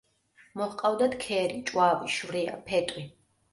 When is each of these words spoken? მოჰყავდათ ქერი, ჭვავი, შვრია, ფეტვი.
მოჰყავდათ 0.61 1.17
ქერი, 1.27 1.61
ჭვავი, 1.73 2.11
შვრია, 2.17 2.59
ფეტვი. 2.73 3.09